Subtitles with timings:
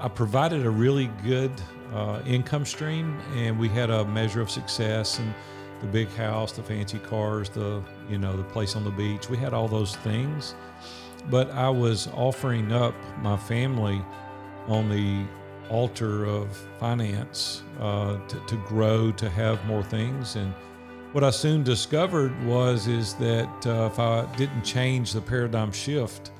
[0.00, 1.50] I provided a really good
[1.92, 5.34] uh, income stream, and we had a measure of success and
[5.80, 9.28] the big house, the fancy cars, the you know the place on the beach.
[9.28, 10.54] We had all those things,
[11.30, 14.00] but I was offering up my family
[14.68, 15.26] on the
[15.68, 20.54] altar of finance uh, to, to grow, to have more things, and
[21.12, 26.32] what I soon discovered was is that uh, if I didn't change the paradigm shift,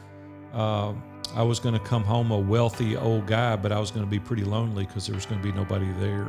[0.52, 0.93] uh,
[1.34, 4.10] I was going to come home a wealthy old guy, but I was going to
[4.10, 6.27] be pretty lonely because there was going to be nobody there.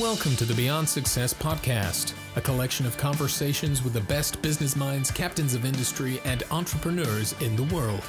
[0.00, 5.10] Welcome to the Beyond Success podcast, a collection of conversations with the best business minds,
[5.10, 8.02] captains of industry, and entrepreneurs in the world.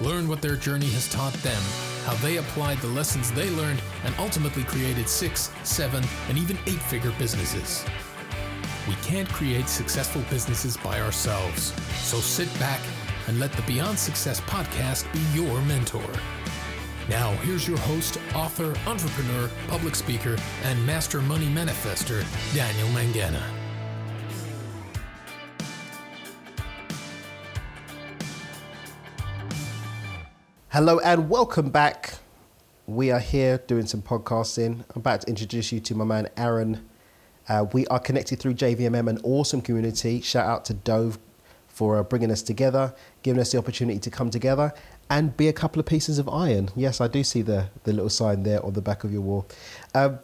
[0.00, 1.62] Learn what their journey has taught them,
[2.04, 6.82] how they applied the lessons they learned, and ultimately created six, seven, and even eight
[6.82, 7.84] figure businesses.
[8.88, 12.80] We can't create successful businesses by ourselves, so sit back
[13.30, 16.02] and let the Beyond Success podcast be your mentor.
[17.08, 23.40] Now, here's your host, author, entrepreneur, public speaker, and master money manifester, Daniel Mangena.
[30.70, 32.14] Hello and welcome back.
[32.88, 34.80] We are here doing some podcasting.
[34.80, 36.84] I'm about to introduce you to my man Aaron.
[37.48, 40.20] Uh, we are connected through JVMM, an awesome community.
[40.20, 41.20] Shout out to Dove
[41.80, 44.74] for uh, bringing us together, giving us the opportunity to come together
[45.08, 46.68] and be a couple of pieces of iron.
[46.76, 49.48] Yes, I do see the, the little sign there on the back of your wall.
[49.94, 50.18] Um,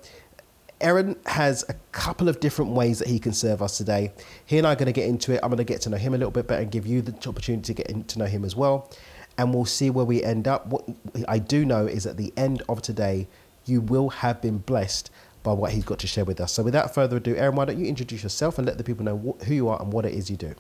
[0.83, 4.13] Aaron has a couple of different ways that he can serve us today.
[4.45, 5.41] He and I are going to get into it.
[5.43, 7.15] I'm going to get to know him a little bit better and give you the
[7.27, 8.93] opportunity to get to know him as well.
[9.39, 10.67] And we'll see where we end up.
[10.67, 10.87] What
[11.27, 13.29] I do know is at the end of today,
[13.65, 15.11] you will have been blessed
[15.43, 16.53] by what he's got to share with us.
[16.53, 19.39] So without further ado, Aaron, why don't you introduce yourself and let the people know
[19.47, 20.55] who you are and what it is you do?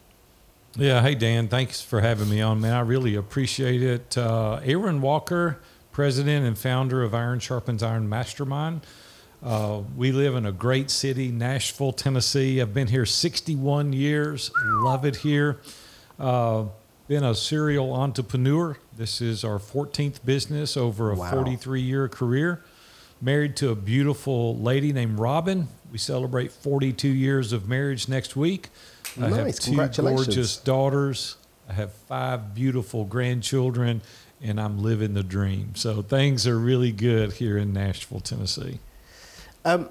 [0.79, 1.01] Yeah.
[1.01, 1.49] Hey, Dan.
[1.49, 2.75] Thanks for having me on, man.
[2.75, 4.19] I really appreciate it.
[4.19, 5.59] Uh, Aaron Walker,
[5.91, 8.83] president and founder of Iron Sharpens Iron Mastermind.
[9.43, 12.61] Uh, we live in a great city, Nashville, Tennessee.
[12.61, 14.51] I've been here 61 years.
[14.67, 15.61] Love it here.
[16.19, 16.67] Uh,
[17.09, 18.77] been a serial entrepreneur.
[18.99, 21.31] This is our 14th business over a wow.
[21.31, 22.63] 43 year career.
[23.23, 25.69] Married to a beautiful lady named Robin.
[25.91, 28.69] We celebrate 42 years of marriage next week.
[29.19, 29.65] I nice.
[29.67, 31.37] have two gorgeous daughters.
[31.69, 34.03] I have five beautiful grandchildren,
[34.41, 35.75] and I'm living the dream.
[35.75, 38.79] So things are really good here in Nashville, Tennessee.
[39.65, 39.91] Um,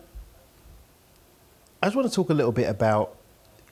[1.82, 3.16] I just want to talk a little bit about.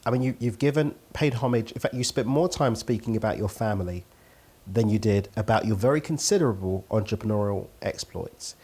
[0.06, 1.72] I mean, you, you've given paid homage.
[1.72, 4.04] In fact, you spent more time speaking about your family
[4.72, 8.56] than you did about your very considerable entrepreneurial exploits.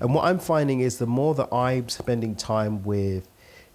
[0.00, 3.28] And what I'm finding is the more that I'm spending time with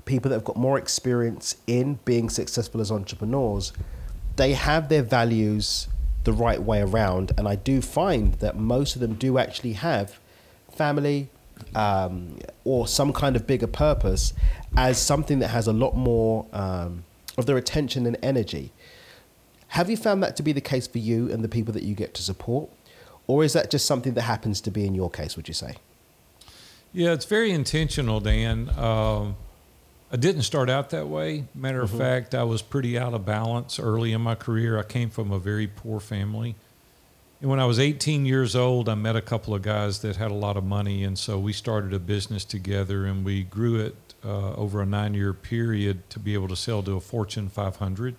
[0.08, 3.74] people that have got more experience in being successful as entrepreneurs,
[4.38, 5.88] they have their values
[6.24, 7.32] the right way around.
[7.38, 10.20] And I do find that most of them do actually have
[10.72, 11.30] family
[11.76, 14.34] um, or some kind of bigger purpose
[14.76, 17.04] as something that has a lot more um,
[17.38, 18.72] of their attention and energy.
[19.70, 21.94] Have you found that to be the case for you and the people that you
[21.94, 22.70] get to support?
[23.28, 25.76] Or is that just something that happens to be in your case, would you say?
[26.94, 28.70] Yeah, it's very intentional, Dan.
[28.70, 29.34] Uh,
[30.12, 31.46] I didn't start out that way.
[31.54, 32.00] Matter of mm-hmm.
[32.00, 34.80] fact, I was pretty out of balance early in my career.
[34.80, 36.56] I came from a very poor family.
[37.42, 40.32] And when I was 18 years old, I met a couple of guys that had
[40.32, 41.04] a lot of money.
[41.04, 43.96] And so we started a business together and we grew it
[44.26, 48.16] uh, over a nine year period to be able to sell to a Fortune 500.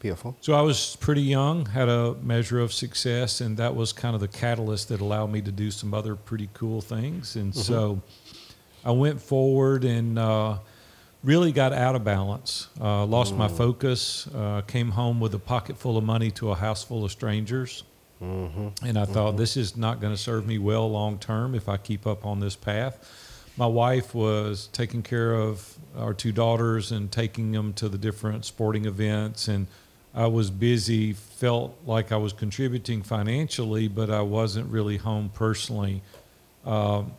[0.00, 0.36] Beautiful.
[0.40, 4.22] So I was pretty young, had a measure of success, and that was kind of
[4.22, 7.36] the catalyst that allowed me to do some other pretty cool things.
[7.36, 7.60] And mm-hmm.
[7.60, 8.00] so
[8.82, 10.58] I went forward and, uh,
[11.22, 12.68] really got out of balance.
[12.80, 13.38] Uh, lost mm.
[13.38, 14.26] my focus.
[14.34, 17.84] Uh, came home with a pocket full of money to a house full of strangers.
[18.22, 18.86] Mm-hmm.
[18.86, 19.12] And I mm-hmm.
[19.12, 22.26] thought this is not going to serve me well long term if I keep up
[22.26, 23.26] on this path.
[23.56, 28.44] My wife was taking care of our two daughters and taking them to the different
[28.44, 29.66] sporting events, and
[30.14, 31.12] I was busy.
[31.12, 36.02] Felt like I was contributing financially, but I wasn't really home personally.
[36.64, 37.12] Um,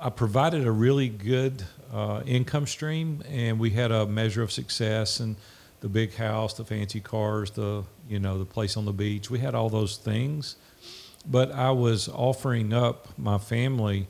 [0.00, 5.20] I provided a really good uh, income stream, and we had a measure of success
[5.20, 5.36] and
[5.80, 9.30] the big house, the fancy cars, the you know the place on the beach.
[9.30, 10.56] We had all those things,
[11.30, 14.08] but I was offering up my family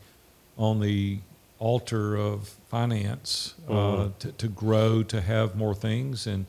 [0.56, 1.18] on the
[1.58, 4.18] altar of finance uh, mm-hmm.
[4.18, 6.46] to, to grow, to have more things, and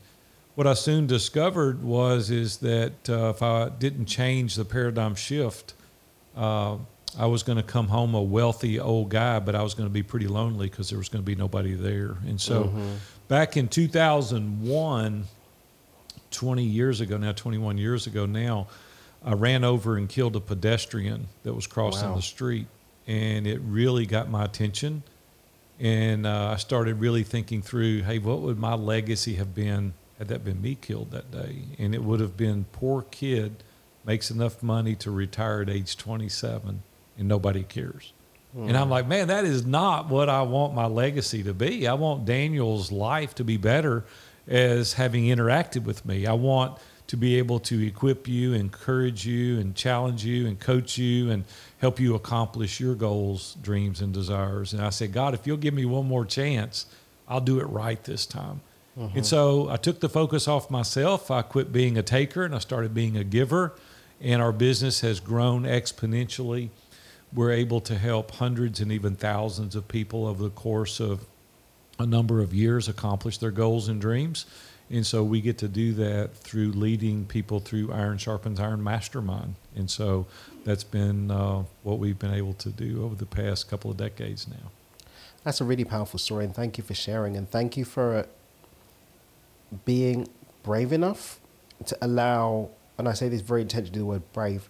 [0.54, 5.74] what I soon discovered was is that uh, if I didn't change the paradigm shift.
[6.36, 6.76] Uh,
[7.16, 9.92] I was going to come home a wealthy old guy, but I was going to
[9.92, 12.16] be pretty lonely because there was going to be nobody there.
[12.26, 12.94] And so mm-hmm.
[13.28, 15.24] back in 2001,
[16.30, 18.66] 20 years ago now, 21 years ago now,
[19.24, 22.16] I ran over and killed a pedestrian that was crossing Wow.
[22.16, 22.66] the street,
[23.06, 25.02] and it really got my attention.
[25.80, 30.28] And uh, I started really thinking through, hey, what would my legacy have been had
[30.28, 31.62] that been me killed that day?
[31.78, 33.62] And it would have been poor kid
[34.04, 36.82] makes enough money to retire at age 27
[37.18, 38.12] and nobody cares.
[38.54, 38.76] And hmm.
[38.76, 41.86] I'm like, man, that is not what I want my legacy to be.
[41.86, 44.04] I want Daniel's life to be better
[44.46, 46.26] as having interacted with me.
[46.26, 46.78] I want
[47.08, 51.44] to be able to equip you, encourage you, and challenge you, and coach you, and
[51.78, 54.72] help you accomplish your goals, dreams, and desires.
[54.72, 56.86] And I said, God, if you'll give me one more chance,
[57.26, 58.60] I'll do it right this time.
[58.96, 59.22] And mm-hmm.
[59.22, 61.30] so I took the focus off myself.
[61.30, 63.74] I quit being a taker and I started being a giver.
[64.20, 66.70] And our business has grown exponentially.
[67.32, 71.26] We're able to help hundreds and even thousands of people over the course of
[71.98, 74.46] a number of years accomplish their goals and dreams.
[74.90, 79.56] And so we get to do that through leading people through Iron Sharpens Iron Mastermind.
[79.76, 80.26] And so
[80.64, 84.48] that's been uh, what we've been able to do over the past couple of decades
[84.48, 84.70] now.
[85.44, 88.26] That's a really powerful story, and thank you for sharing, and thank you for
[89.84, 90.28] being
[90.62, 91.40] brave enough
[91.86, 94.68] to allow, and I say this very intentionally, the word brave,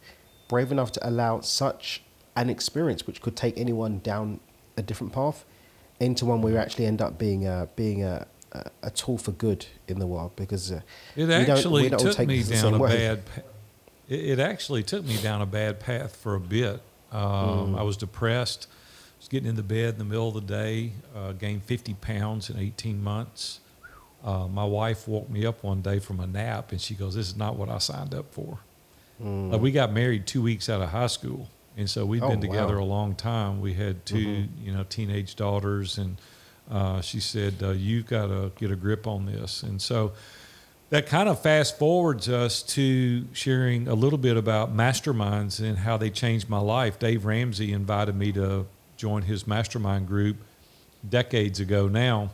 [0.48, 2.02] brave enough to allow such
[2.40, 4.40] an experience, which could take anyone down
[4.76, 5.44] a different path,
[6.00, 9.32] into one where you actually end up being a being a a, a tool for
[9.32, 10.32] good in the world.
[10.36, 10.80] Because uh,
[11.16, 12.96] It we don't- actually we don't took me down a way.
[12.96, 13.26] bad.
[13.26, 13.42] pa-
[14.08, 16.80] It, it actually took me down a bad path for a bit.
[17.12, 17.20] Um,
[17.74, 17.78] Mm.
[17.78, 18.66] I was depressed.
[18.70, 20.92] I was getting into bed in the middle of the day.
[21.16, 23.60] Uh, gained 50 pounds in 18 months.
[24.24, 27.26] Uh, my wife woke me up one day from a nap, and she goes, "This
[27.28, 28.58] is not what I signed up for."
[29.22, 29.50] Mm.
[29.52, 31.48] Like we got married two weeks out of high school,
[31.78, 32.84] and so we've Oh, been together wow.
[32.84, 33.60] a long time.
[33.62, 34.48] We had 2 Mhm.
[34.62, 36.16] you know, teenage daughters, and
[36.70, 40.12] uh, she said, uh, "You've got to get a grip on this." And so
[40.90, 45.96] that kind of fast forwards us to sharing a little bit about masterminds and how
[45.96, 46.98] they changed my life.
[46.98, 48.66] Dave Ramsey invited me to
[48.96, 50.36] join his mastermind group
[51.08, 52.30] decades ago now.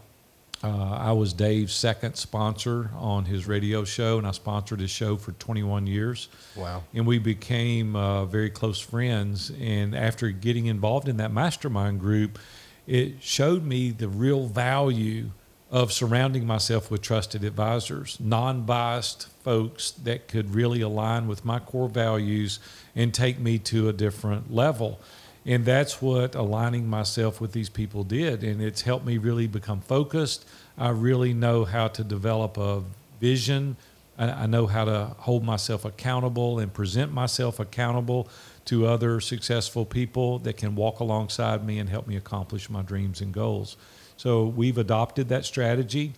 [0.65, 5.19] Uh, I was Dave's second sponsor on his radio show, and I sponsored his show
[5.19, 6.29] for 21 years.
[6.57, 6.85] Wow.
[6.95, 9.53] And we became uh, very close friends.
[9.61, 12.39] And after getting involved in that mastermind group,
[12.87, 15.31] it showed me the real value
[15.71, 21.59] of surrounding myself with trusted advisors, non biased folks that could really align with my
[21.59, 22.59] core values
[22.97, 24.99] and take me to a different level.
[25.47, 28.43] And that's what aligning myself with these people did.
[28.43, 30.47] And it's helped me really become focused.
[30.79, 32.83] I really know how to develop a
[33.21, 33.77] vision.
[34.19, 38.29] I, I know how to hold myself accountable and present myself accountable
[38.67, 43.21] to other successful people that can walk alongside me and help me accomplish my dreams
[43.21, 43.77] and goals.
[44.17, 46.15] So we've adopted that strategy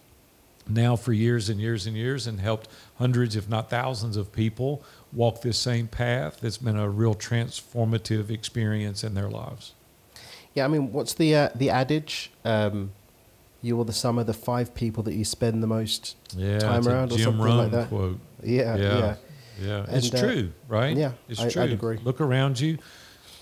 [0.69, 4.83] now for years and years and years and helped hundreds, if not thousands, of people
[5.13, 6.43] walk this same path.
[6.45, 9.73] It's been a real transformative experience in their lives.
[10.55, 12.31] Yeah, I mean, what's the uh, the adage?
[12.45, 12.93] Um,
[13.63, 16.87] you are the sum of the five people that you spend the most Yeah, time
[16.87, 17.89] around, or something Rohn like that.
[17.89, 18.19] quote.
[18.43, 18.99] Yeah, yeah.
[18.99, 19.15] Yeah.
[19.59, 20.95] Yeah, it's uh, true, right?
[20.95, 21.63] yeah, it's I- I'd true.
[21.63, 21.97] agree.
[22.05, 22.77] Look around you.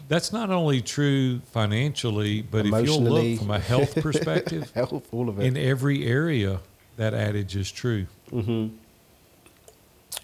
[0.06, 5.28] That's not only true financially, but if you'll look from a health perspective, Health, all
[5.28, 5.46] of it.
[5.46, 6.60] in every area,
[6.98, 8.06] that adage is true.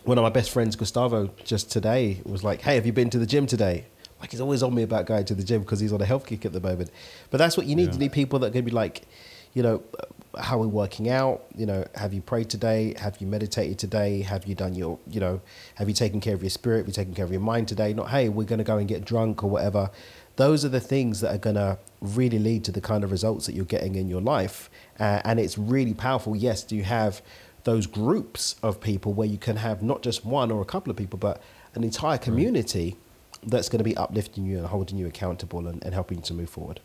[0.04, 3.18] One of my best friends, Gustavo, just today was like, "Hey, have you been to
[3.18, 3.84] the gym today?"
[4.20, 6.26] Like he's always on me about going to the gym because he's on a health
[6.26, 6.90] kick at the moment.
[7.30, 7.88] But that's what you need.
[7.88, 7.92] Yeah.
[7.94, 9.02] You need people that are going to be like,
[9.54, 9.82] you know,
[10.38, 11.44] how are we working out?
[11.56, 12.94] You know, have you prayed today?
[12.98, 14.22] Have you meditated today?
[14.22, 15.40] Have you done your, you know,
[15.76, 16.78] have you taken care of your spirit?
[16.78, 17.92] Have you taken care of your mind today?
[17.92, 19.90] Not, hey, we're going to go and get drunk or whatever.
[20.36, 23.46] Those are the things that are going to really lead to the kind of results
[23.46, 24.70] that you're getting in your life.
[24.98, 26.36] Uh, and it's really powerful.
[26.36, 27.22] Yes, do you have
[27.64, 30.96] those groups of people where you can have not just one or a couple of
[30.96, 31.42] people, but
[31.74, 32.96] an entire community
[33.42, 36.34] that's going to be uplifting you and holding you accountable and, and helping you to
[36.34, 36.80] move forward.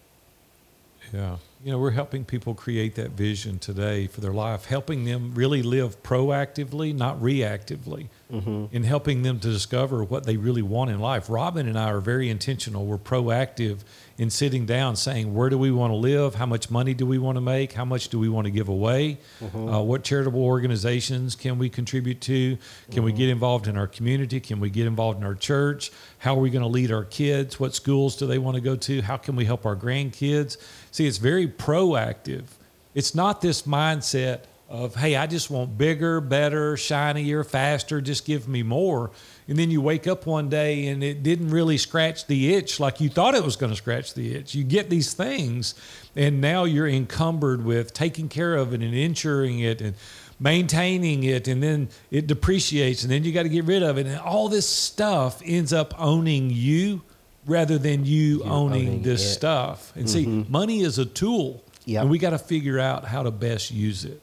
[1.13, 1.37] Yeah.
[1.63, 5.63] You know, we're helping people create that vision today for their life, helping them really
[5.63, 8.65] live proactively, not reactively, mm-hmm.
[8.75, 11.27] and helping them to discover what they really want in life.
[11.27, 12.85] Robin and I are very intentional.
[12.85, 13.79] We're proactive
[14.17, 16.35] in sitting down saying, where do we want to live?
[16.35, 17.73] How much money do we want to make?
[17.73, 19.17] How much do we want to give away?
[19.41, 19.69] Mm-hmm.
[19.69, 22.57] Uh, what charitable organizations can we contribute to?
[22.91, 23.17] Can we mm-hmm.
[23.17, 24.39] get involved in our community?
[24.39, 25.91] Can we get involved in our church?
[26.19, 27.59] How are we going to lead our kids?
[27.59, 29.01] What schools do they want to go to?
[29.01, 30.57] How can we help our grandkids?
[30.91, 32.45] See, it's very proactive.
[32.93, 38.47] It's not this mindset of, hey, I just want bigger, better, shinier, faster, just give
[38.47, 39.11] me more.
[39.47, 42.99] And then you wake up one day and it didn't really scratch the itch like
[42.99, 44.55] you thought it was going to scratch the itch.
[44.55, 45.75] You get these things,
[46.15, 49.95] and now you're encumbered with taking care of it and insuring it and
[50.39, 54.05] maintaining it and then it depreciates and then you got to get rid of it
[54.05, 57.01] and all this stuff ends up owning you
[57.45, 59.33] rather than you, owning, owning this it.
[59.33, 62.01] stuff and see money is a tool Yep.
[62.01, 64.19] and we got to figure out how to best use it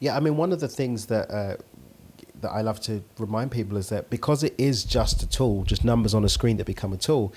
[0.00, 1.56] Yeah, I mean, one of the things that uh,
[2.42, 5.84] that I love to remind people is that because it is just a tool, just
[5.84, 7.32] numbers on a screen that become a tool,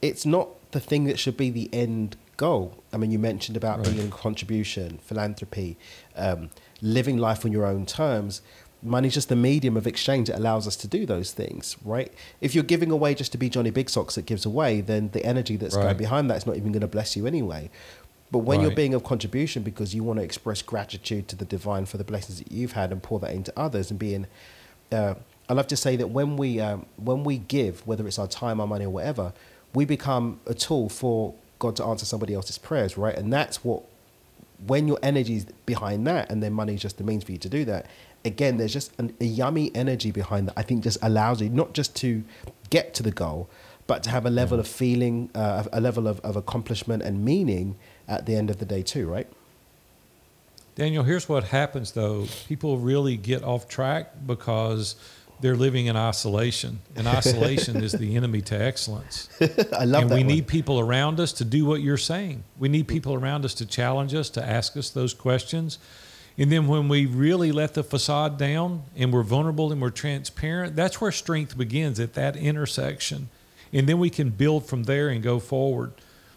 [0.00, 2.82] it's not the thing that should be the end goal.
[2.92, 3.86] I mean, you mentioned about Right.
[3.88, 5.76] being in contribution, philanthropy,
[6.16, 6.48] um,
[6.80, 8.40] living life on your own terms.
[8.82, 12.12] Money's just the medium of exchange that allows us to do those things, right?
[12.40, 15.24] If you're giving away just to be Johnny Big Socks that gives away, then the
[15.24, 17.70] energy that's going behind that is not even going to bless you anyway.
[18.30, 21.86] But when you're being of contribution because you want to express gratitude to the divine
[21.86, 24.26] for the blessings that you've had and pour that into others and being,
[24.92, 25.14] uh,
[25.48, 28.60] I love to say that when we um, when we give, whether it's our time,
[28.60, 29.32] our money, or whatever,
[29.74, 33.16] we become a tool for God to answer somebody else's prayers, right?
[33.16, 33.84] And that's what
[34.66, 37.38] when your energy is behind that, and then money is just the means for you
[37.38, 37.86] to do that.
[38.26, 40.54] Again, there's just an, a yummy energy behind that.
[40.56, 42.24] I think just allows you not just to
[42.70, 43.48] get to the goal,
[43.86, 47.76] but to have a level of feeling, uh, a level of, of accomplishment and meaning
[48.08, 49.28] at the end of the day too, right?
[50.74, 52.26] Daniel, here's what happens though.
[52.48, 54.96] People really get off track because
[55.40, 56.80] they're living in isolation.
[56.94, 59.28] And isolation is the enemy to excellence.
[59.40, 60.14] I love and that.
[60.14, 60.26] we one.
[60.26, 62.44] need people around us to do what you're saying.
[62.58, 65.78] We need people around us to challenge us, to ask us those questions.
[66.38, 70.76] And then when we really let the facade down and we're vulnerable and we're transparent,
[70.76, 73.30] that's where strength begins at that intersection.
[73.72, 75.92] And then we can build from there and go forward.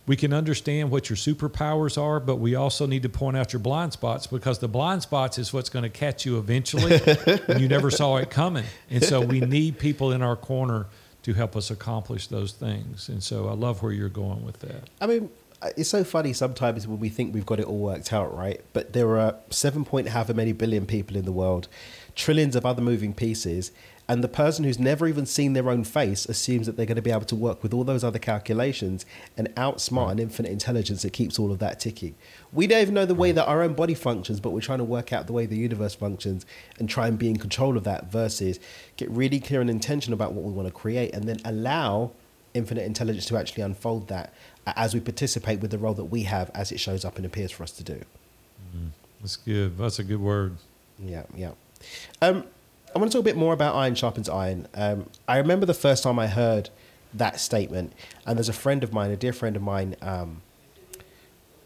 [0.07, 3.59] We can understand what your superpowers are, but we also need to point out your
[3.59, 6.99] blind spots because the blind spots is what's going to catch you eventually
[7.47, 8.65] and you never saw it coming.
[8.89, 10.87] And so we need people in our corner
[11.23, 13.09] to help us accomplish those things.
[13.09, 14.89] And so I love where you're going with that.
[14.99, 15.29] I mean,
[15.75, 18.61] it's so funny sometimes when we think we've got it all worked out, right?
[18.73, 21.67] But there are seven point however many billion people in the world,
[22.15, 23.71] trillions of other moving pieces,
[24.09, 27.01] and the person who's never even seen their own face assumes that they're going to
[27.01, 29.05] be able to work with all those other calculations
[29.37, 32.15] and outsmart an infinite intelligence that keeps all of that ticking.
[32.51, 34.83] We don't even know the way that our own body functions, but we're trying to
[34.83, 36.43] work out the way the universe functions
[36.79, 38.59] and try and be in control of that versus
[38.97, 42.11] get really clear and intention about what we want to create and then allow
[42.59, 44.33] infinite intelligence to actually unfold that
[44.67, 47.51] as we participate with the role that we have as it shows up and appears
[47.51, 47.99] for us to do.
[49.21, 49.77] That's good.
[49.77, 50.57] That's a good word.
[50.99, 51.51] Yeah, yeah.
[52.21, 52.45] Um,
[52.95, 54.67] I want to talk a bit more about iron sharpens iron.
[54.73, 56.69] Um, I remember the first time I heard
[57.13, 57.93] that statement,
[58.25, 60.41] and there's a friend of mine, a dear friend of mine, um,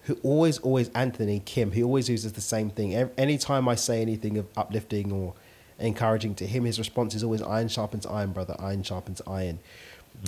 [0.04, 2.94] who always, always, Anthony Kim, he always uses the same thing.
[3.18, 5.34] Anytime I say anything of uplifting or
[5.80, 9.60] encouraging to him, his response is always iron sharpens iron, brother, iron sharpens iron.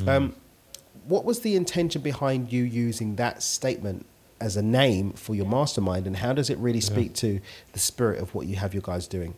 [0.07, 0.35] Um,
[1.07, 4.05] what was the intention behind you using that statement
[4.41, 7.39] as a name for your mastermind, and how does it really speak to
[7.73, 9.33] the spirit of what you have your guys doing?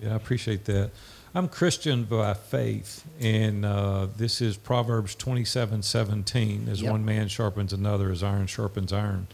[0.00, 0.90] Yeah, I appreciate that.
[1.34, 6.68] I'm Christian by faith, and uh, this is Proverbs 27 17.
[6.68, 6.90] As Yep.
[6.90, 9.28] one man sharpens another, as iron sharpens iron.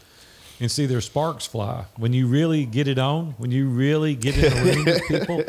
[0.59, 1.85] And see, their sparks fly.
[1.97, 5.43] When you really get it on, when you really get in a ring with people,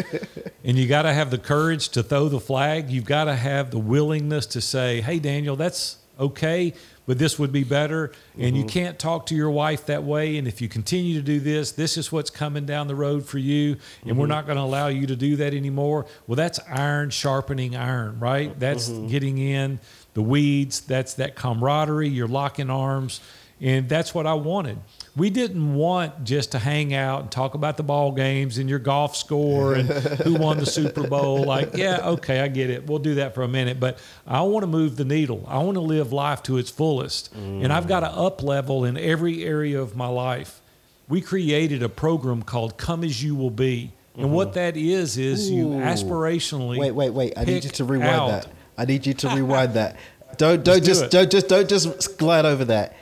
[0.64, 3.70] and you got to have the courage to throw the flag, you've got to have
[3.70, 6.74] the willingness to say, hey, Daniel, that's okay,
[7.06, 8.12] but this would be better.
[8.36, 8.68] And you mm-hmm.
[8.68, 10.36] can't talk to your wife that way.
[10.36, 13.38] And if you continue to do this, this is what's coming down the road for
[13.38, 13.76] you.
[14.04, 14.32] And we're mm-hmm.
[14.32, 16.04] not going to allow you to do that anymore.
[16.26, 18.58] Well, that's iron sharpening iron, right?
[18.60, 19.06] That's mm-hmm.
[19.06, 19.80] getting in
[20.12, 20.82] the weeds.
[20.82, 22.10] That's that camaraderie.
[22.10, 23.20] You're locking arms.
[23.60, 24.78] And that's what I wanted.
[25.16, 28.78] We didn't want just to hang out and talk about the ball games and your
[28.78, 29.88] golf score and
[30.22, 31.44] who won the Super Bowl.
[31.44, 32.86] Like, yeah, okay, I get it.
[32.86, 33.80] We'll do that for a minute.
[33.80, 35.44] But I want to move the needle.
[35.48, 37.34] I want to live life to its fullest.
[37.34, 40.60] And I've got to up level in every area of my life.
[41.08, 43.92] We created a program called Come As You Will Be.
[44.14, 44.34] And mm-hmm.
[44.34, 45.80] what that is, is you Ooh.
[45.80, 46.76] aspirationally.
[46.76, 47.34] Wait, wait, wait!
[47.36, 48.52] I need you to rewind out- that.
[48.76, 49.96] I need you to rewind that.
[50.36, 52.96] Don't don't Let's do just don't just don't just glide over that.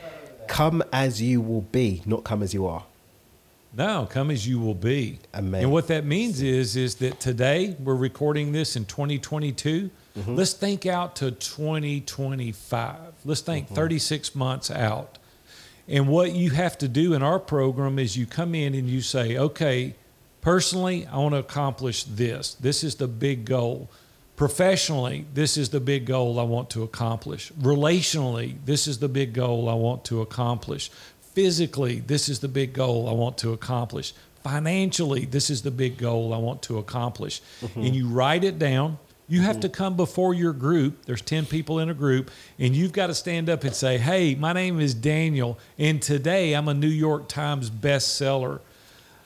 [0.47, 2.83] Come as you will be, not come as you are.
[3.75, 5.19] No, come as you will be.
[5.35, 5.63] Amen.
[5.63, 9.89] And what that means is is that today we're recording this in 2022.
[10.17, 10.35] Mm-hmm.
[10.35, 12.95] Let's think out to 2025.
[13.25, 13.75] Let's think Mm-hmm.
[13.75, 15.17] 36 months out.
[15.87, 19.01] And what you have to do in our program is you come in and you
[19.01, 19.95] say, "Okay,
[20.41, 22.55] personally, I want to accomplish this.
[22.55, 23.89] This is the big goal."
[24.37, 27.51] Professionally, this is the big goal I want to accomplish.
[27.53, 30.91] Relationally, this is the big goal I want to accomplish.
[31.33, 34.13] Physically, this is the big goal I want to accomplish.
[34.43, 37.41] Financially, this is the big goal I want to accomplish.
[37.61, 37.79] Mm-hmm.
[37.79, 38.99] And you write it down.
[39.27, 39.73] You have to mm-hmm.
[39.73, 41.05] come before your group.
[41.05, 42.29] There's 10 people in a group,
[42.59, 46.53] and you've got to stand up and say, Hey, my name is Daniel, and today
[46.53, 48.59] I'm a New York Times bestseller.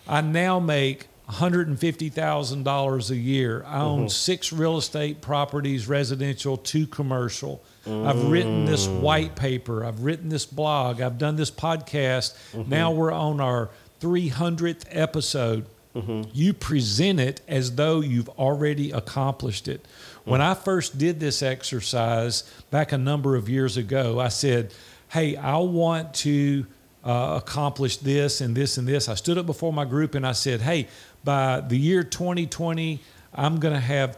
[0.08, 3.64] I now make $150,000 a year.
[3.66, 4.08] I own mm-hmm.
[4.10, 7.64] six real estate properties, residential, two commercial.
[7.88, 9.00] I've written this mm.
[9.00, 9.84] white paper.
[9.84, 11.02] I've written this blog.
[11.02, 12.36] I've done this podcast.
[12.52, 12.70] Mm-hmm.
[12.70, 13.70] Now we're on our
[14.02, 15.66] 300th episode.
[15.96, 16.30] Mm-hmm.
[16.34, 19.86] You present it as though you've already accomplished it.
[20.26, 20.52] When mm.
[20.52, 24.74] I first did this exercise back a number of years ago, I said,
[25.10, 26.66] Hey, I want to
[27.04, 29.10] uh, accomplish this and this and this.
[29.10, 30.88] I stood up before my group and I said, Hey,
[31.24, 33.00] by the year 2020,
[33.34, 34.18] I'm going to have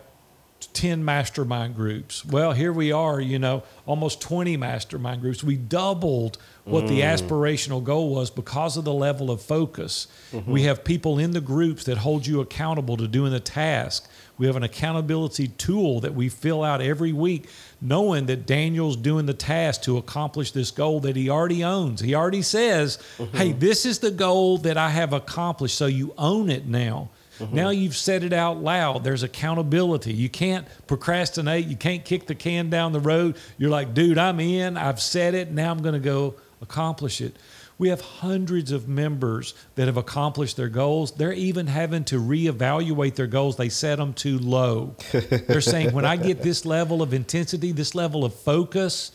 [0.73, 2.25] 10 mastermind groups.
[2.25, 5.43] Well, here we are, you know, almost 20 mastermind groups.
[5.43, 10.07] We doubled what the aspirational goal was because of the level of focus.
[10.47, 14.09] We have people in the groups that hold you accountable to doing the task.
[14.37, 17.47] We have an accountability tool that we fill out every week,
[17.79, 22.01] knowing that Daniel's doing the task to accomplish this goal that he already owns.
[22.01, 23.37] He already says, mm-hmm.
[23.37, 25.77] Hey, this is the goal that I have accomplished.
[25.77, 27.09] So you own it now.
[27.39, 27.55] Mm-hmm.
[27.55, 29.03] Now you've said it out loud.
[29.03, 30.13] There's accountability.
[30.13, 31.65] You can't procrastinate.
[31.67, 33.37] You can't kick the can down the road.
[33.57, 34.77] You're like, dude, I'm in.
[34.77, 35.51] I've said it.
[35.51, 37.35] Now I'm going to go accomplish it.
[37.83, 41.11] We have hundreds of members that have accomplished their goals.
[41.11, 43.57] They're even having to reevaluate their goals.
[43.57, 44.95] They set them too low.
[45.11, 49.11] They're saying, when I get this level of intensity, this level of focus,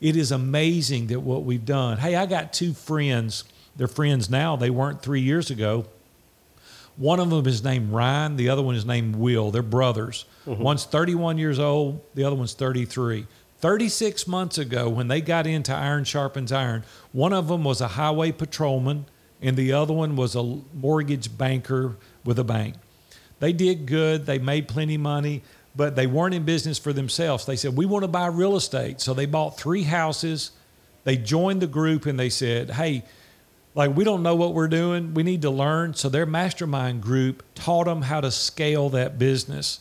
[0.00, 1.98] it is amazing that what we've done.
[1.98, 3.44] Hey, I got two friends.
[3.76, 4.56] They're friends now.
[4.56, 5.86] They weren't three years ago.
[6.96, 8.34] One of them is named Ryan.
[8.34, 9.52] The other one is named Will.
[9.52, 10.24] They're brothers.
[10.44, 10.60] Mm-hmm.
[10.60, 12.00] One's 31 years old.
[12.16, 13.28] The other one's 33.
[13.60, 17.88] 36 months ago, when they got into Iron Sharpens Iron, one of them was a
[17.88, 19.06] highway patrolman,
[19.42, 22.76] and the other one was a mortgage banker with a bank.
[23.40, 24.26] They did good.
[24.26, 25.42] They made plenty of money,
[25.74, 27.46] but they weren't in business for themselves.
[27.46, 29.00] They said, We want to buy real estate.
[29.00, 30.52] So they bought three houses.
[31.04, 33.04] They joined the group and they said, Hey,
[33.78, 35.14] like we don't know what we're doing.
[35.14, 35.94] We need to learn.
[35.94, 39.78] So their mastermind group taught them how to scale that business.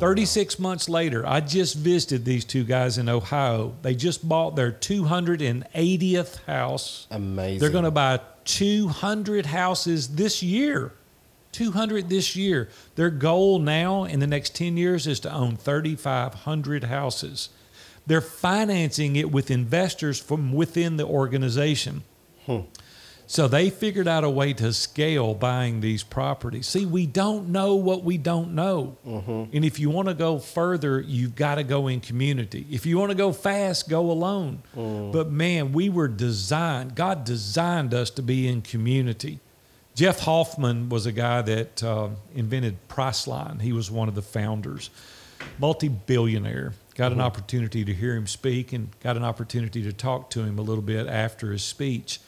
[0.00, 3.74] 36 months later i just visited these two guys in ohio.
[3.80, 7.06] They just bought their 280th house.
[7.10, 7.60] Amazing.
[7.60, 10.92] they're going to buy 200 houses this year.
[11.52, 12.68] 200 this year.
[12.96, 17.48] Their goal now in the next 10 years is to own 3500 houses.
[18.06, 22.02] They're financing it with investors from within the organization
[22.44, 22.60] hmm.
[23.30, 26.66] So they figured out a way to scale buying these properties.
[26.66, 28.96] See, we don't know what we don't know.
[29.06, 29.54] Mm-hmm.
[29.54, 32.66] And if you want to go further, you've got to go in community.
[32.70, 34.62] If you want to go fast, go alone.
[34.74, 35.12] Mm.
[35.12, 39.40] But man, we were designed, God designed us to be in community.
[39.94, 43.60] Jeff Hoffman was a guy that uh, invented Priceline.
[43.60, 44.88] He was one of the founders,
[45.58, 46.72] multi billionaire.
[46.94, 47.26] Got an mm-hmm.
[47.26, 50.82] opportunity to hear him speak and got an opportunity to talk to him a little
[50.82, 52.20] bit after his speech.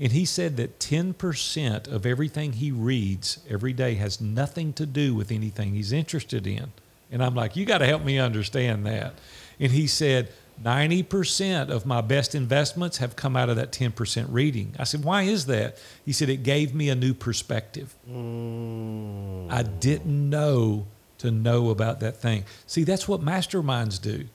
[0.00, 5.14] And he said that 10% of everything he reads every day has nothing to do
[5.14, 6.72] with anything he's interested in.
[7.12, 9.14] And I'm like, you got to help me understand that.
[9.58, 10.32] And he said,
[10.62, 14.74] 90% of my best investments have come out of that 10% reading.
[14.78, 15.76] I said, why is that?
[16.04, 17.94] He said, it gave me a new perspective.
[18.10, 19.50] Mm.
[19.50, 20.86] I didn't know
[21.18, 22.44] to know about that thing.
[22.66, 24.26] See, that's what masterminds do.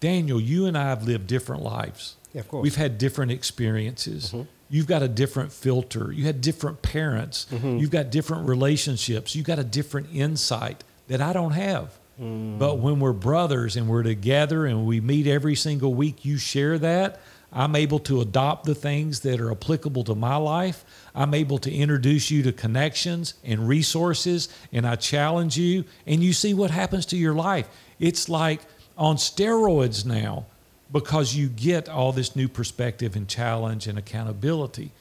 [0.00, 2.16] Daniel, you and I have lived different lives.
[2.34, 2.62] Yeah, of course.
[2.62, 4.26] We've had different experiences.
[4.26, 4.42] Mm-hmm.
[4.68, 6.12] You've got a different filter.
[6.12, 7.46] You had different parents.
[7.50, 7.78] Mm-hmm.
[7.78, 9.34] You've got different relationships.
[9.34, 11.96] You've got a different insight that I don't have.
[12.20, 12.58] Mm.
[12.58, 16.78] But when we're brothers and we're together and we meet every single week, you share
[16.78, 17.20] that.
[17.52, 20.84] I'm able to adopt the things that are applicable to my life.
[21.14, 26.32] I'm able to introduce you to connections and resources, and I challenge you, and you
[26.32, 27.68] see what happens to your life.
[27.98, 28.60] It's like
[28.98, 30.46] on steroids now
[30.92, 34.92] because you get all this new perspective and challenge and accountability.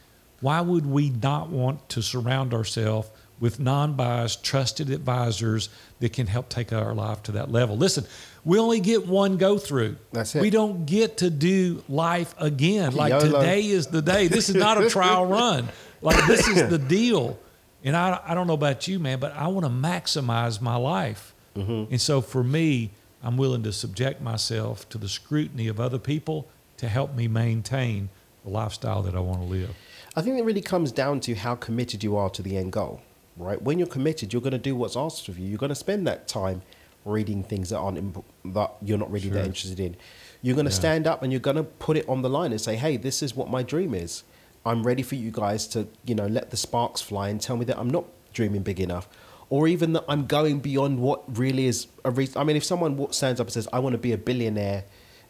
[0.42, 5.70] Why would we not want to surround ourselves with non biased, trusted advisors
[6.00, 7.78] that can help take our life to that level?
[7.78, 8.06] Listen,
[8.44, 9.98] we only get one go through.
[10.12, 10.42] That's it.
[10.42, 12.94] We don't get to do life again.
[12.94, 13.40] Like YOLO.
[13.40, 14.28] today is the day.
[14.28, 15.70] This is not a trial run.
[16.02, 17.40] Like this is the deal.
[17.84, 21.34] And I, I don't know about you, man, but I want to maximize my life.
[21.56, 21.92] Mm-hmm.
[21.92, 22.92] And so for me,
[23.26, 28.10] I'm willing to subject myself to the scrutiny of other people to help me maintain
[28.44, 29.76] the lifestyle that I want to live.
[30.16, 33.02] I think it really comes down to how committed you are to the end goal,
[33.36, 33.60] right?
[33.60, 35.48] When you're committed, you're going to do what's asked of you.
[35.48, 36.62] You're going to spend that time
[37.04, 39.96] reading things that aren't imp- that you're not really that interested in.
[40.44, 40.78] You're going to Yeah.
[40.80, 43.24] stand up and you're going to put it on the line and say, "Hey, this
[43.24, 44.24] is what my dream is.
[44.66, 47.66] I'm ready for you guys to, you know, let the sparks fly and tell me
[47.66, 49.08] that I'm not dreaming big enough."
[49.50, 52.42] Or even that I'm going beyond what really is a reason.
[52.42, 54.86] I mean, if someone stands up and says, "I want to be a billionaire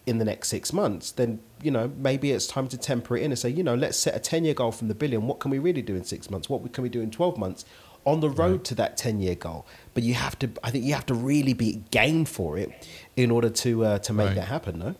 [0.05, 3.31] in the next six months," then you know maybe it's time to temper it in
[3.31, 5.27] and say, you know, let's set a ten-year goal from the billion.
[5.27, 6.47] What can we really do in six months?
[6.49, 7.65] What can we do in twelve months?
[8.07, 8.63] on the road Right.
[8.65, 9.65] to that 10 year goal.
[9.95, 12.69] But you have to, I think you have to really be game for it
[13.15, 14.35] in order to, uh, to make Right.
[14.35, 14.93] that happen, no?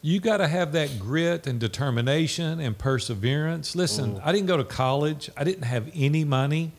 [0.00, 3.76] you got to have that grit and determination and perseverance.
[3.76, 5.28] Listen, I didn't go to college.
[5.36, 6.72] I didn't have any money.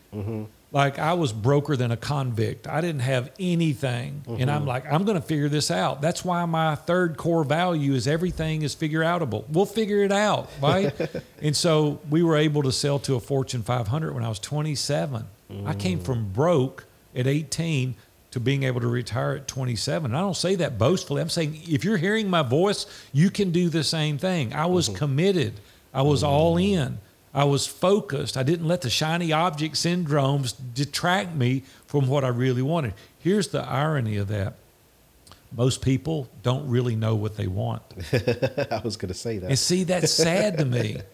[0.71, 2.67] Like I was broker than a convict.
[2.67, 4.67] I didn't have anything, and I'm mm-hmm.
[4.67, 5.99] like, I'm going to figure this out.
[5.99, 9.49] That's why my third core value is everything is figure outable.
[9.49, 10.93] We'll figure it out, right?
[11.41, 15.25] and so we were able to sell to a Fortune 500 when I was 27.
[15.65, 16.33] I came from mm.
[16.33, 17.95] broke at 18
[18.31, 20.11] to being able to retire at 27.
[20.11, 21.21] And I don't say that boastfully.
[21.21, 24.53] I'm saying if you're hearing my voice, you can do the same thing.
[24.53, 24.97] I was mm-hmm.
[24.97, 25.59] committed.
[25.93, 26.31] I was mm-hmm.
[26.31, 26.99] all in.
[27.33, 28.37] I was focused.
[28.37, 32.93] I didn't let the shiny object syndromes detract me from what I really wanted.
[33.19, 34.55] Here's the irony of that.
[35.51, 37.81] Most people don't really know what they want.
[38.13, 39.49] I was going to say that.
[39.49, 40.97] And see, that's sad to me.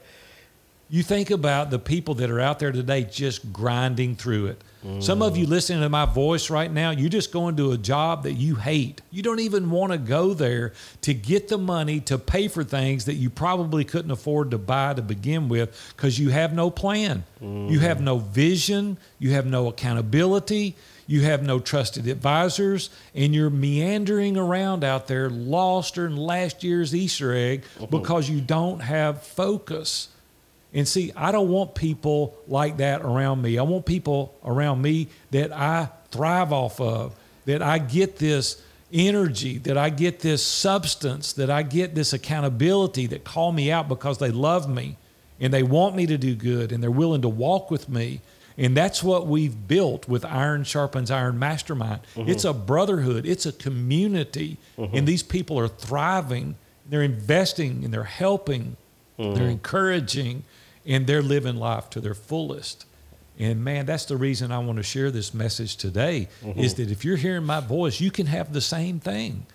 [0.87, 4.61] You think about the people that are out there today just grinding through it.
[4.99, 8.23] Some of you listening to my voice right now, you're just going to a job
[8.23, 9.01] that you hate.
[9.09, 13.05] You don't even want to go there to get the money to pay for things
[13.05, 17.23] that you probably couldn't afford to buy to begin with because you have no plan.
[17.41, 18.97] You have no vision.
[19.19, 20.75] You have no accountability.
[21.07, 26.95] You have no trusted advisors, and you're meandering around out there, lost in last year's
[26.95, 27.87] Easter egg uh-huh.
[27.87, 30.07] because you don't have focus.
[30.75, 33.57] And see, I don't want people like that around me.
[33.57, 38.61] I want people around me that I thrive off of, that I get this
[38.91, 43.87] energy, that I get this substance, that I get this accountability that call me out
[43.87, 44.97] because they love me
[45.39, 48.19] and they want me to do good and they're willing to walk with me.
[48.57, 52.01] And that's what we've built with Iron Sharpens Iron Mastermind.
[52.15, 52.29] Mm-hmm.
[52.29, 54.57] It's a brotherhood, it's a community.
[54.77, 54.97] Mm-hmm.
[54.97, 58.75] And these people are thriving, they're investing and they're helping,
[59.17, 59.43] they're mm-hmm.
[59.43, 60.43] encouraging,
[60.85, 62.85] and they're living life to their fullest.
[63.37, 67.03] And man, that's the reason I want to share this message today is that if
[67.03, 69.45] you're hearing my voice, you can have the same thing.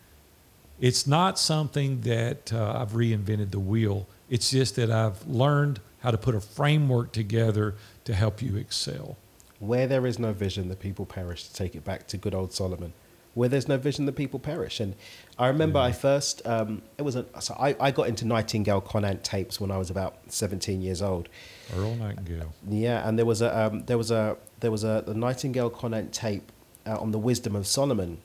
[0.81, 4.07] It's not something that uh, I've reinvented the wheel.
[4.29, 9.17] It's just that I've learned how to put a framework together to help you excel.
[9.59, 11.49] Where there is no vision, the people perish.
[11.49, 12.93] To take it back to good old Solomon.
[13.35, 14.81] Where there's no vision, the people perish.
[14.81, 14.97] And
[15.39, 19.23] I remember I first, um, it was a, so I, I got into Nightingale Conant
[19.23, 21.29] tapes when I was about 17 years old.
[21.77, 22.53] Earl Nightingale.
[22.69, 26.13] Yeah, and there was a um, there was a there was a the Nightingale Conant
[26.13, 26.51] tape
[26.87, 28.19] uh, on the wisdom of Solomon,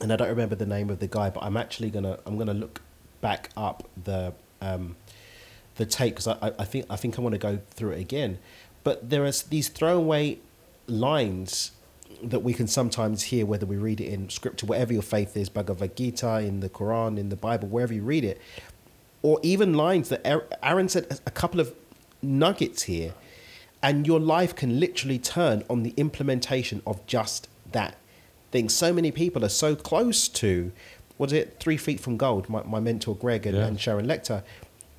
[0.00, 2.54] and I don't remember the name of the guy, but I'm actually gonna I'm gonna
[2.54, 2.80] look
[3.20, 4.32] back up the
[4.62, 4.96] um,
[5.76, 8.00] the tape because I, I I think I think I want to go through it
[8.00, 8.38] again.
[8.84, 10.38] But there are these throwaway
[10.86, 11.72] lines
[12.22, 15.48] that we can sometimes hear, whether we read it in scripture, whatever your faith is,
[15.48, 18.40] Bhagavad Gita, in the Quran, in the Bible, wherever you read it,
[19.22, 20.26] or even lines that
[20.62, 21.74] Aaron- said a couple of
[22.22, 23.14] nuggets here,
[23.82, 27.96] and your life can literally turn on the implementation of just that
[28.50, 28.68] thing.
[28.68, 30.72] So many people are so close to,
[31.16, 33.66] what is it, Three Feet from Gold, my, my mentor Greg and, Yeah.
[33.66, 34.42] and Sharon Lechter,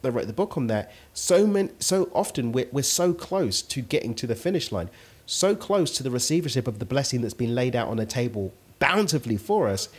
[0.04, 0.92] they wrote the book on that.
[1.14, 4.90] So many, so often we're, we're so close to getting to the finish line,
[5.26, 8.54] so close to the receivership of the blessing that's been laid out on a table
[8.80, 9.90] bountifully for us,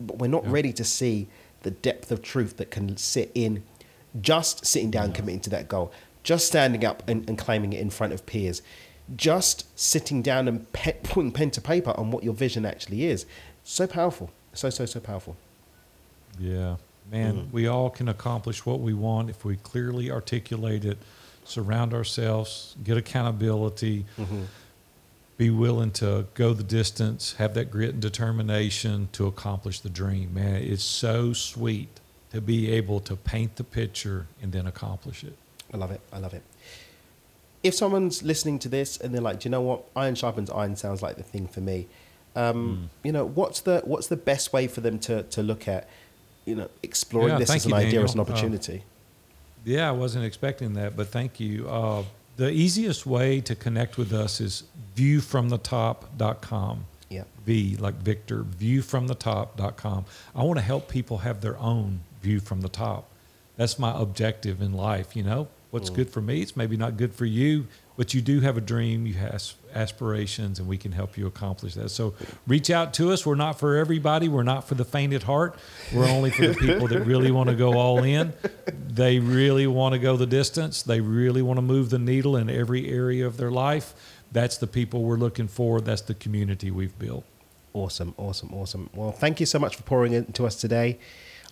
[0.00, 1.28] but we're not ready to see
[1.62, 3.62] the depth of truth that can sit in
[4.20, 7.90] just sitting down, committing to that goal, just standing up and, and claiming it in
[7.90, 8.62] front of peers,
[9.16, 13.26] just sitting down and pe- putting pen to paper on what your vision actually is.
[13.64, 14.30] So powerful.
[14.52, 15.36] So, so, so powerful.
[16.38, 16.76] Yeah,
[17.10, 17.52] man, mm.
[17.52, 20.98] we all can accomplish what we want if we clearly articulate it,
[21.48, 24.04] surround ourselves, get accountability,
[25.36, 30.34] be willing to go the distance, have that grit and determination to accomplish the dream.
[30.34, 31.88] Man, it's so sweet
[32.32, 35.34] to be able to paint the picture and then accomplish it.
[35.72, 36.00] I love it.
[36.12, 36.42] I love it.
[37.62, 39.84] If someone's listening to this and they're like, Do you know what?
[39.96, 41.86] Iron sharpens iron sounds like the thing for me.
[42.36, 45.88] Um, You know, what's the what's the best way for them to, to look at,
[46.44, 48.32] you know, exploring Yeah, this as an you, idea, as an Daniel.
[48.32, 48.82] Uh, opportunity?
[49.64, 51.68] Yeah, I wasn't expecting that, but thank you.
[51.68, 52.04] Uh,
[52.36, 54.62] the easiest way to connect with us is
[54.96, 56.84] viewfromthetop.com.
[57.10, 57.24] yeah.
[57.44, 60.04] V like Victor, viewfromthetop.com.
[60.34, 63.08] I want to help people have their own view from the top.
[63.56, 65.48] That's my objective in life, you know.
[65.70, 67.66] What's good for me, it's maybe not good for you,
[67.98, 69.42] but you do have a dream, you have
[69.74, 71.88] aspirations, and we can help you accomplish that.
[71.88, 72.14] So
[72.46, 73.26] reach out to us.
[73.26, 75.56] We're not for everybody, we're not for the faint at heart.
[75.92, 78.34] We're only for the people that really want to go all in.
[78.88, 82.48] They really want to go the distance, they really want to move the needle in
[82.48, 83.94] every area of their life.
[84.30, 85.80] That's the people we're looking for.
[85.80, 87.24] That's the community we've built.
[87.74, 88.90] Awesome, awesome, awesome.
[88.94, 91.00] Well, thank you so much for pouring into us today.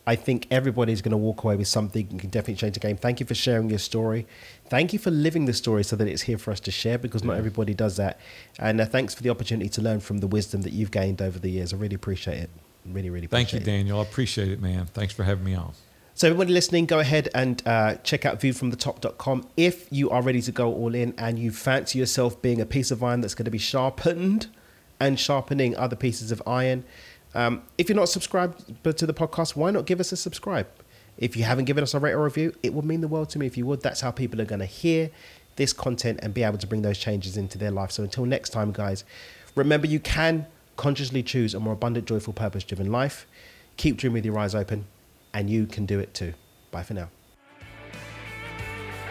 [0.08, 2.96] I think everybody's going to walk away with something and can definitely change the game.
[2.96, 4.26] Thank you for sharing your story.
[4.68, 7.24] Thank you for living the story so that it's here for us to share because
[7.24, 8.20] not everybody does that.
[8.58, 11.40] And uh, thanks for the opportunity to learn from the wisdom that you've gained over
[11.40, 11.72] the years.
[11.72, 12.50] I really appreciate it.
[12.84, 13.50] Really, really appreciate it.
[13.50, 13.76] Thank you, it.
[13.76, 13.98] Daniel.
[13.98, 14.86] I appreciate it, man.
[14.86, 15.72] Thanks for having me on.
[16.14, 19.48] So, everybody listening, go ahead and uh, check out viewfromthetop.com.
[19.56, 22.90] If you are ready to go all in and you fancy yourself being a piece
[22.90, 24.46] of iron that's going to be sharpened
[24.98, 26.84] and sharpening other pieces of iron,
[27.36, 30.66] um, if you're not subscribed to the podcast, why not give us a subscribe?
[31.18, 33.38] If you haven't given us a rate or review, it would mean the world to
[33.38, 33.82] me if you would.
[33.82, 35.10] That's how people are going to hear
[35.56, 37.90] this content and be able to bring those changes into their life.
[37.90, 39.04] So, until next time, guys,
[39.54, 40.46] remember you can
[40.76, 43.26] consciously choose a more abundant, joyful, purpose driven life.
[43.76, 44.86] Keep dreaming with your eyes open
[45.34, 46.32] and you can do it too.
[46.70, 47.10] Bye for now.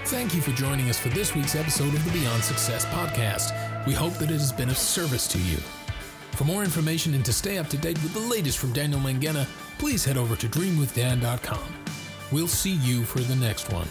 [0.06, 3.86] Thank you for joining us for this week's episode of the Beyond Success podcast.
[3.86, 5.58] We hope that it has been of service to you.
[6.36, 9.48] For more information and to stay up to date with the latest from Daniel Mangena,
[9.78, 11.64] please head over to dreamwithdan.com.
[12.32, 13.88] We'll see you for the next one.